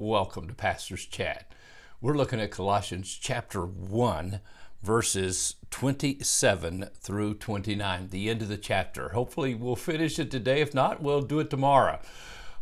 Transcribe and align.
Welcome 0.00 0.48
to 0.48 0.54
Pastor's 0.54 1.06
Chat. 1.06 1.52
We're 2.00 2.16
looking 2.16 2.40
at 2.40 2.50
Colossians 2.50 3.16
chapter 3.16 3.64
1, 3.64 4.40
verses 4.82 5.54
27 5.70 6.88
through 6.96 7.34
29, 7.34 8.08
the 8.08 8.28
end 8.28 8.42
of 8.42 8.48
the 8.48 8.56
chapter. 8.56 9.10
Hopefully, 9.10 9.54
we'll 9.54 9.76
finish 9.76 10.18
it 10.18 10.32
today. 10.32 10.60
If 10.60 10.74
not, 10.74 11.00
we'll 11.00 11.22
do 11.22 11.38
it 11.38 11.48
tomorrow. 11.48 12.00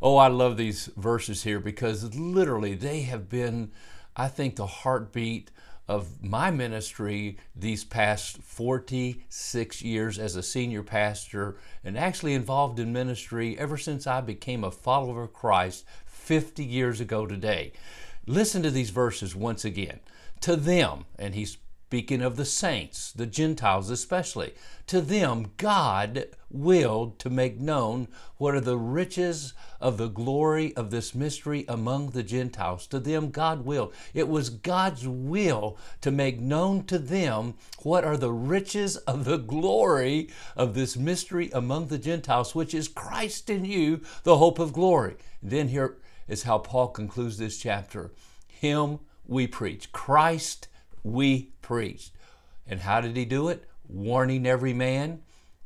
Oh, 0.02 0.18
I 0.18 0.28
love 0.28 0.58
these 0.58 0.90
verses 0.94 1.44
here 1.44 1.58
because 1.58 2.14
literally 2.14 2.74
they 2.74 3.00
have 3.02 3.30
been, 3.30 3.72
I 4.14 4.28
think, 4.28 4.56
the 4.56 4.66
heartbeat 4.66 5.50
of 5.88 6.22
my 6.22 6.50
ministry 6.50 7.36
these 7.54 7.84
past 7.84 8.38
46 8.42 9.82
years 9.82 10.18
as 10.18 10.36
a 10.36 10.42
senior 10.42 10.82
pastor 10.82 11.56
and 11.84 11.98
actually 11.98 12.34
involved 12.34 12.78
in 12.78 12.92
ministry 12.92 13.58
ever 13.58 13.76
since 13.76 14.06
I 14.06 14.20
became 14.20 14.64
a 14.64 14.70
follower 14.70 15.24
of 15.24 15.32
Christ 15.32 15.84
50 16.06 16.64
years 16.64 17.00
ago 17.00 17.26
today. 17.26 17.72
Listen 18.26 18.62
to 18.62 18.70
these 18.70 18.90
verses 18.90 19.34
once 19.34 19.64
again. 19.64 20.00
To 20.42 20.56
them, 20.56 21.04
and 21.18 21.34
he's 21.34 21.58
speaking 21.92 22.22
of 22.22 22.36
the 22.36 22.44
saints, 22.46 23.12
the 23.12 23.26
Gentiles 23.26 23.90
especially, 23.90 24.54
to 24.86 24.98
them 25.02 25.52
God 25.58 26.24
willed 26.48 27.18
to 27.18 27.28
make 27.28 27.60
known 27.60 28.08
what 28.38 28.54
are 28.54 28.62
the 28.62 28.78
riches 28.78 29.52
of 29.78 29.98
the 29.98 30.08
glory 30.08 30.74
of 30.74 30.90
this 30.90 31.14
mystery 31.14 31.66
among 31.68 32.08
the 32.08 32.22
Gentiles. 32.22 32.86
To 32.86 32.98
them 32.98 33.28
God 33.30 33.66
willed. 33.66 33.92
It 34.14 34.26
was 34.26 34.48
God's 34.48 35.06
will 35.06 35.76
to 36.00 36.10
make 36.10 36.40
known 36.40 36.84
to 36.86 36.98
them 36.98 37.56
what 37.82 38.04
are 38.04 38.16
the 38.16 38.32
riches 38.32 38.96
of 38.96 39.26
the 39.26 39.36
glory 39.36 40.30
of 40.56 40.72
this 40.72 40.96
mystery 40.96 41.50
among 41.52 41.88
the 41.88 41.98
Gentiles, 41.98 42.54
which 42.54 42.72
is 42.72 42.88
Christ 42.88 43.50
in 43.50 43.66
you, 43.66 44.00
the 44.22 44.38
hope 44.38 44.58
of 44.58 44.72
glory. 44.72 45.16
then 45.42 45.68
here 45.68 45.98
is 46.26 46.44
how 46.44 46.56
Paul 46.56 46.88
concludes 46.88 47.36
this 47.36 47.58
chapter. 47.58 48.12
Him 48.48 49.00
we 49.26 49.46
preach. 49.46 49.92
Christ 49.92 50.68
we 51.02 51.50
preached. 51.62 52.12
And 52.66 52.80
how 52.80 53.00
did 53.00 53.16
he 53.16 53.24
do 53.24 53.48
it? 53.48 53.64
Warning 53.88 54.46
every 54.46 54.72
man, 54.72 55.22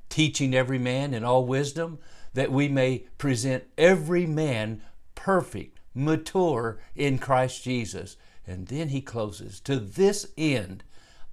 teaching 0.09 0.55
every 0.55 0.79
man 0.79 1.15
in 1.15 1.25
all 1.25 1.45
wisdom, 1.45 1.99
that 2.35 2.53
we 2.53 2.69
may 2.69 3.05
present 3.19 3.65
every 3.79 4.27
man 4.27 4.83
perfect, 5.15 5.79
mature 5.95 6.79
in 6.95 7.19
Christ 7.19 7.63
Jesus. 7.63 8.17
And 8.47 8.69
then 8.69 8.89
he 8.89 9.01
closes, 9.01 9.61
To 9.61 9.77
this 9.77 10.27
end, 10.37 10.85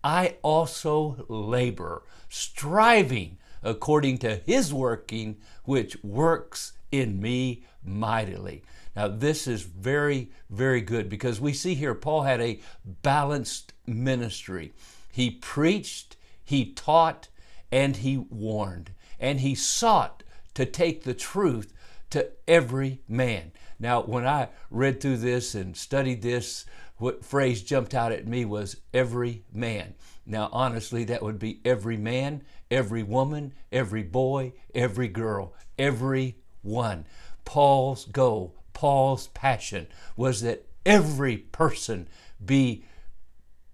I 0.04 0.38
also 0.42 1.26
labor, 1.28 2.04
striving 2.30 3.38
according 3.64 4.18
to 4.20 4.36
his 4.36 4.74
working, 4.74 5.38
which 5.64 6.02
works 6.04 6.74
in 6.92 7.22
me 7.22 7.64
mightily. 7.84 8.64
Now, 8.96 9.08
this 9.08 9.48
is 9.48 9.64
very, 9.64 10.32
very 10.50 10.82
good 10.82 11.10
because 11.10 11.42
we 11.42 11.54
see 11.54 11.74
here 11.74 11.96
Paul 11.96 12.24
had 12.24 12.42
a 12.42 12.60
balanced 12.86 13.74
ministry. 13.88 14.74
He 15.12 15.32
preached, 15.32 16.16
he 16.44 16.74
taught, 16.74 17.30
and 17.72 17.98
he 17.98 18.18
warned. 18.18 18.92
And 19.20 19.40
he 19.40 19.56
sought 19.56 20.24
to 20.54 20.66
take 20.66 21.04
the 21.04 21.14
truth 21.14 21.74
to 22.12 22.30
every 22.48 23.02
man. 23.08 23.52
Now, 23.80 24.04
when 24.04 24.28
I 24.28 24.50
read 24.70 25.02
through 25.02 25.18
this 25.18 25.56
and 25.56 25.76
studied 25.76 26.22
this, 26.22 26.66
what 26.98 27.26
phrase 27.26 27.64
jumped 27.64 27.96
out 27.96 28.12
at 28.12 28.28
me 28.28 28.46
was 28.46 28.78
every 28.94 29.44
man. 29.52 29.96
Now, 30.26 30.50
honestly, 30.52 31.04
that 31.06 31.24
would 31.24 31.40
be 31.40 31.60
every 31.66 31.98
man, 31.98 32.44
every 32.70 33.04
woman, 33.04 33.54
every 33.72 34.04
boy, 34.04 34.54
every 34.76 35.08
girl, 35.08 35.54
every 35.78 36.38
one. 36.62 37.06
Paul's 37.44 38.06
goal, 38.06 38.56
Paul's 38.84 39.28
passion 39.28 39.88
was 40.18 40.42
that 40.42 40.66
every 40.86 41.38
person 41.38 42.06
be 42.46 42.84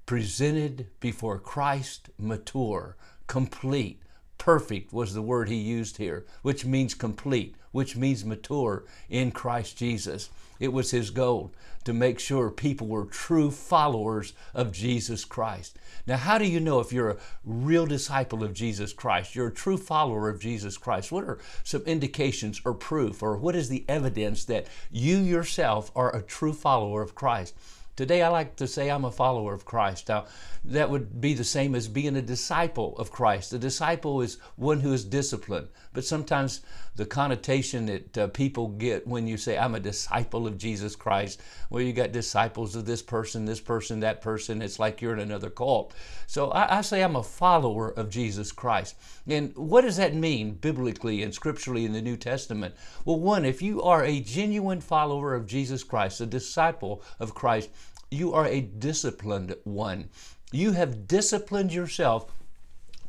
presented 0.05 0.85
before 0.99 1.39
Christ 1.39 2.11
mature, 2.19 2.95
complete, 3.25 4.03
perfect 4.39 4.91
was 4.91 5.13
the 5.13 5.22
word 5.22 5.47
he 5.47 5.55
used 5.55 5.97
here, 5.97 6.25
which 6.41 6.66
means 6.66 6.95
complete, 6.95 7.55
which 7.72 7.95
means 7.95 8.25
mature 8.25 8.85
in 9.09 9.29
Christ 9.29 9.77
Jesus. 9.77 10.31
It 10.59 10.73
was 10.73 10.89
his 10.89 11.11
goal 11.11 11.53
to 11.85 11.94
make 11.94 12.19
sure 12.19 12.49
people 12.49 12.88
were 12.88 13.05
true 13.05 13.51
followers 13.51 14.33
of 14.53 14.72
Jesus 14.72 15.23
Christ. 15.23 15.78
Now, 16.05 16.17
how 16.17 16.38
do 16.38 16.45
you 16.45 16.59
know 16.59 16.79
if 16.79 16.91
you're 16.91 17.11
a 17.11 17.17
real 17.45 17.85
disciple 17.85 18.44
of 18.44 18.53
Jesus 18.53 18.91
Christ? 18.91 19.35
You're 19.35 19.47
a 19.47 19.53
true 19.53 19.78
follower 19.78 20.29
of 20.29 20.41
Jesus 20.41 20.78
Christ. 20.78 21.11
What 21.11 21.23
are 21.23 21.39
some 21.63 21.83
indications 21.83 22.61
or 22.66 22.73
proof, 22.73 23.23
or 23.23 23.38
what 23.38 23.55
is 23.55 23.69
the 23.69 23.85
evidence 23.88 24.45
that 24.45 24.67
you 24.91 25.17
yourself 25.17 25.91
are 25.95 26.16
a 26.16 26.22
true 26.22 26.53
follower 26.53 27.01
of 27.01 27.16
Christ? 27.16 27.55
Today, 27.99 28.21
I 28.21 28.29
like 28.29 28.55
to 28.55 28.65
say 28.65 28.89
I'm 28.89 29.03
a 29.03 29.11
follower 29.11 29.53
of 29.53 29.65
Christ. 29.65 30.07
Now, 30.07 30.23
that 30.63 30.89
would 30.89 31.19
be 31.19 31.33
the 31.33 31.43
same 31.43 31.75
as 31.75 31.89
being 31.89 32.15
a 32.15 32.21
disciple 32.21 32.97
of 32.97 33.11
Christ. 33.11 33.51
A 33.51 33.59
disciple 33.59 34.21
is 34.21 34.37
one 34.55 34.79
who 34.79 34.93
is 34.93 35.03
disciplined, 35.03 35.67
but 35.91 36.05
sometimes 36.05 36.61
the 36.95 37.05
connotation 37.05 37.85
that 37.87 38.17
uh, 38.17 38.27
people 38.27 38.69
get 38.69 39.07
when 39.07 39.27
you 39.27 39.37
say, 39.37 39.57
I'm 39.57 39.75
a 39.75 39.79
disciple 39.79 40.47
of 40.47 40.57
Jesus 40.57 40.95
Christ, 40.95 41.41
well, 41.69 41.81
you 41.81 41.93
got 41.93 42.11
disciples 42.11 42.75
of 42.75 42.85
this 42.85 43.01
person, 43.01 43.45
this 43.45 43.59
person, 43.59 43.99
that 43.99 44.21
person. 44.21 44.61
It's 44.61 44.79
like 44.79 45.01
you're 45.01 45.13
in 45.13 45.19
another 45.19 45.49
cult. 45.49 45.93
So 46.27 46.51
I, 46.51 46.79
I 46.79 46.81
say 46.81 47.03
I'm 47.03 47.16
a 47.16 47.23
follower 47.23 47.89
of 47.89 48.09
Jesus 48.09 48.51
Christ. 48.51 48.95
And 49.27 49.55
what 49.55 49.81
does 49.81 49.97
that 49.97 50.13
mean 50.13 50.51
biblically 50.51 51.23
and 51.23 51.33
scripturally 51.33 51.85
in 51.85 51.93
the 51.93 52.01
New 52.01 52.17
Testament? 52.17 52.75
Well, 53.05 53.19
one, 53.19 53.45
if 53.45 53.61
you 53.61 53.81
are 53.81 54.03
a 54.03 54.19
genuine 54.19 54.81
follower 54.81 55.35
of 55.35 55.47
Jesus 55.47 55.83
Christ, 55.83 56.21
a 56.21 56.25
disciple 56.25 57.03
of 57.19 57.33
Christ, 57.33 57.69
you 58.12 58.34
are 58.34 58.47
a 58.47 58.62
disciplined 58.62 59.56
one. 59.64 60.09
You 60.52 60.72
have 60.72 61.08
disciplined 61.08 61.72
yourself 61.72 62.31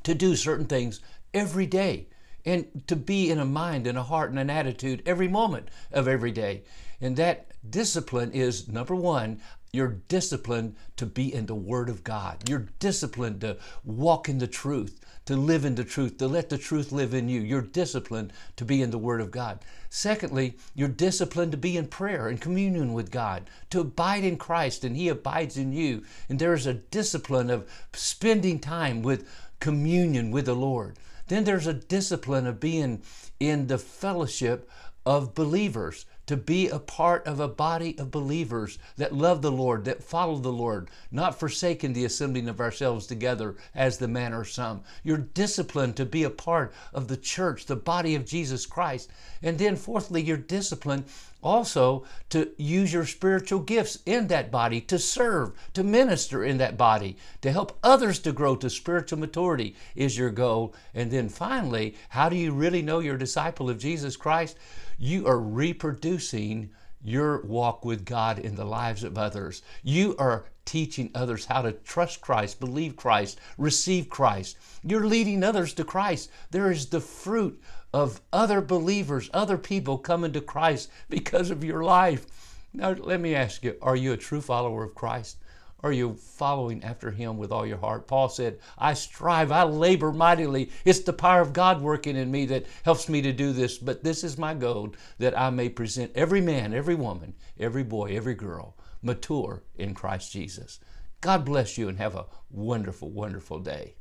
to 0.03 0.15
do 0.15 0.37
certain 0.37 0.66
things 0.66 1.00
every 1.33 1.66
day 1.66 2.09
and 2.44 2.82
to 2.86 2.96
be 2.96 3.30
in 3.30 3.38
a 3.38 3.44
mind 3.44 3.86
and 3.86 3.98
a 3.98 4.02
heart 4.02 4.30
and 4.30 4.38
an 4.38 4.50
attitude 4.50 5.02
every 5.06 5.28
moment 5.28 5.68
of 5.92 6.08
every 6.08 6.32
day. 6.32 6.62
And 7.00 7.16
that 7.16 7.46
discipline 7.68 8.32
is 8.32 8.68
number 8.68 8.94
one, 8.94 9.40
you're 9.72 9.98
disciplined 10.08 10.74
to 10.96 11.06
be 11.06 11.32
in 11.32 11.46
the 11.46 11.54
Word 11.54 11.88
of 11.88 12.02
God. 12.02 12.48
You're 12.48 12.66
disciplined 12.80 13.40
to 13.42 13.56
walk 13.84 14.28
in 14.28 14.38
the 14.38 14.48
truth, 14.48 15.00
to 15.26 15.36
live 15.36 15.64
in 15.64 15.76
the 15.76 15.84
truth, 15.84 16.18
to 16.18 16.26
let 16.26 16.48
the 16.48 16.58
truth 16.58 16.90
live 16.90 17.14
in 17.14 17.28
you. 17.28 17.40
You're 17.40 17.62
disciplined 17.62 18.32
to 18.56 18.64
be 18.64 18.82
in 18.82 18.90
the 18.90 18.98
Word 18.98 19.20
of 19.20 19.30
God. 19.30 19.60
Secondly, 19.88 20.56
you're 20.74 20.88
disciplined 20.88 21.52
to 21.52 21.58
be 21.58 21.76
in 21.76 21.86
prayer 21.86 22.26
and 22.26 22.40
communion 22.40 22.92
with 22.92 23.12
God, 23.12 23.48
to 23.70 23.80
abide 23.80 24.24
in 24.24 24.36
Christ 24.36 24.82
and 24.82 24.96
He 24.96 25.08
abides 25.08 25.56
in 25.56 25.72
you. 25.72 26.02
And 26.28 26.40
there 26.40 26.54
is 26.54 26.66
a 26.66 26.74
discipline 26.74 27.48
of 27.48 27.70
spending 27.92 28.58
time 28.58 29.02
with 29.02 29.28
communion 29.60 30.32
with 30.32 30.46
the 30.46 30.54
Lord. 30.54 30.96
Then 31.30 31.44
there's 31.44 31.68
a 31.68 31.72
discipline 31.72 32.48
of 32.48 32.58
being 32.58 33.02
in 33.38 33.68
the 33.68 33.78
fellowship 33.78 34.68
of 35.06 35.32
believers 35.32 36.04
to 36.30 36.36
be 36.36 36.68
a 36.68 36.78
part 36.78 37.26
of 37.26 37.41
a 37.41 37.48
body 37.48 37.98
of 37.98 38.12
believers 38.12 38.78
that 38.96 39.12
love 39.12 39.42
the 39.42 39.50
Lord, 39.50 39.84
that 39.86 40.00
follow 40.00 40.36
the 40.36 40.52
Lord, 40.52 40.88
not 41.10 41.41
forsaking 41.41 41.92
the 41.92 42.04
assembling 42.04 42.48
of 42.48 42.60
ourselves 42.60 43.08
together 43.08 43.56
as 43.74 43.98
the 43.98 44.06
manner 44.06 44.44
some. 44.44 44.82
You're 45.02 45.16
disciplined 45.16 45.96
to 45.96 46.06
be 46.06 46.22
a 46.22 46.30
part 46.30 46.72
of 46.94 47.08
the 47.08 47.16
church, 47.16 47.66
the 47.66 47.74
body 47.74 48.14
of 48.14 48.26
Jesus 48.26 48.64
Christ. 48.64 49.10
And 49.42 49.58
then, 49.58 49.74
fourthly, 49.74 50.22
you're 50.22 50.36
disciplined 50.36 51.06
also 51.42 52.04
to 52.28 52.52
use 52.56 52.92
your 52.92 53.06
spiritual 53.06 53.58
gifts 53.58 53.98
in 54.06 54.28
that 54.28 54.52
body, 54.52 54.80
to 54.82 55.00
serve, 55.00 55.52
to 55.74 55.82
minister 55.82 56.44
in 56.44 56.58
that 56.58 56.76
body, 56.76 57.16
to 57.40 57.50
help 57.50 57.76
others 57.82 58.20
to 58.20 58.32
grow 58.32 58.54
to 58.54 58.70
spiritual 58.70 59.19
maturity 59.19 59.74
is 59.96 60.16
your 60.16 60.30
goal. 60.30 60.74
And 60.94 61.10
then 61.10 61.28
finally, 61.28 61.96
how 62.10 62.28
do 62.28 62.36
you 62.36 62.52
really 62.52 62.82
know 62.82 63.00
you're 63.00 63.16
a 63.16 63.19
disciple 63.19 63.69
of 63.69 63.78
Jesus 63.78 64.16
Christ? 64.16 64.56
You 65.03 65.27
are 65.27 65.41
reproducing 65.41 66.69
your 67.03 67.41
walk 67.41 67.87
with 67.87 68.05
God 68.05 68.38
in 68.38 68.55
the 68.55 68.66
lives 68.66 69.02
of 69.02 69.17
others. 69.17 69.62
You 69.82 70.14
are 70.19 70.44
teaching 70.67 71.11
others 71.14 71.47
how 71.47 71.62
to 71.62 71.73
trust 71.73 72.20
Christ, 72.20 72.61
believe 72.61 72.97
Christ, 72.97 73.41
receive 73.56 74.11
Christ. 74.11 74.58
You're 74.85 75.06
leading 75.06 75.43
others 75.43 75.73
to 75.75 75.85
Christ. 75.85 76.31
There 76.50 76.70
is 76.70 76.85
the 76.85 77.00
fruit 77.00 77.62
of 77.94 78.20
other 78.31 78.61
believers, 78.61 79.31
other 79.32 79.56
people 79.56 79.97
coming 79.97 80.32
to 80.35 80.43
Christ 80.43 80.91
because 81.08 81.50
of 81.50 81.64
your 81.64 81.82
life. 81.82 82.26
Now, 82.75 82.91
let 82.91 83.23
me 83.23 83.35
ask 83.35 83.64
you 83.64 83.76
are 83.81 83.96
you 83.96 84.12
a 84.12 84.19
true 84.19 84.43
follower 84.43 84.85
of 84.85 84.94
Christ? 84.94 85.38
Are 85.82 85.93
you 85.93 86.15
following 86.15 86.85
after 86.85 87.11
him 87.11 87.38
with 87.38 87.50
all 87.50 87.67
your 87.67 87.79
heart? 87.79 88.06
Paul 88.06 88.29
said, 88.29 88.59
I 88.77 88.94
strive, 88.94 89.50
I 89.50 89.62
labor 89.62 90.12
mightily. 90.12 90.71
It's 90.85 91.00
the 91.00 91.12
power 91.12 91.41
of 91.41 91.53
God 91.53 91.81
working 91.81 92.17
in 92.17 92.31
me 92.31 92.47
that 92.47 92.67
helps 92.82 93.09
me 93.09 93.23
to 93.23 93.32
do 93.32 93.53
this. 93.53 93.79
But 93.79 94.05
this 94.05 94.23
is 94.23 94.37
my 94.37 94.55
goal 94.55 94.94
that 95.19 95.38
I 95.38 95.50
may 95.50 95.69
present 95.69 96.12
every 96.15 96.41
man, 96.41 96.75
every 96.75 96.94
woman, 96.94 97.35
every 97.59 97.85
boy, 97.85 98.15
every 98.17 98.35
girl 98.35 98.77
mature 99.03 99.62
in 99.77 99.94
Christ 99.94 100.32
Jesus. 100.32 100.81
God 101.21 101.44
bless 101.44 101.79
you 101.79 101.88
and 101.88 101.99
have 101.99 102.15
a 102.15 102.27
wonderful, 102.50 103.11
wonderful 103.11 103.59
day. 103.59 103.94